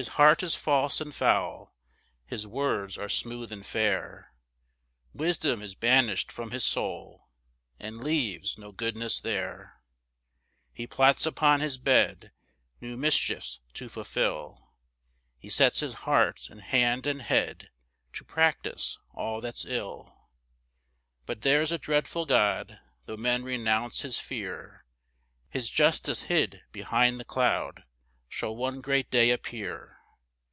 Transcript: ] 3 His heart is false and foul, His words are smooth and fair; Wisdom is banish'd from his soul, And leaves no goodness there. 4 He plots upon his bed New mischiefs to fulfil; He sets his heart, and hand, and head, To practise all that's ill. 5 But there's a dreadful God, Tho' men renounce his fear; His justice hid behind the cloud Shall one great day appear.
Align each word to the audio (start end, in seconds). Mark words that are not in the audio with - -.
] - -
3 0.00 0.06
His 0.06 0.14
heart 0.14 0.42
is 0.42 0.54
false 0.54 0.98
and 1.02 1.14
foul, 1.14 1.76
His 2.24 2.46
words 2.46 2.96
are 2.96 3.10
smooth 3.10 3.52
and 3.52 3.66
fair; 3.66 4.32
Wisdom 5.12 5.60
is 5.60 5.74
banish'd 5.74 6.32
from 6.32 6.52
his 6.52 6.64
soul, 6.64 7.28
And 7.78 8.02
leaves 8.02 8.56
no 8.56 8.72
goodness 8.72 9.20
there. 9.20 9.82
4 10.68 10.70
He 10.72 10.86
plots 10.86 11.26
upon 11.26 11.60
his 11.60 11.76
bed 11.76 12.32
New 12.80 12.96
mischiefs 12.96 13.60
to 13.74 13.90
fulfil; 13.90 14.72
He 15.36 15.50
sets 15.50 15.80
his 15.80 15.92
heart, 16.08 16.48
and 16.48 16.62
hand, 16.62 17.06
and 17.06 17.20
head, 17.20 17.68
To 18.14 18.24
practise 18.24 18.98
all 19.12 19.42
that's 19.42 19.66
ill. 19.66 20.30
5 21.26 21.26
But 21.26 21.42
there's 21.42 21.72
a 21.72 21.78
dreadful 21.78 22.24
God, 22.24 22.80
Tho' 23.04 23.18
men 23.18 23.44
renounce 23.44 24.00
his 24.00 24.18
fear; 24.18 24.86
His 25.50 25.68
justice 25.68 26.22
hid 26.22 26.62
behind 26.72 27.20
the 27.20 27.24
cloud 27.26 27.84
Shall 28.32 28.54
one 28.54 28.80
great 28.80 29.10
day 29.10 29.30
appear. 29.32 29.96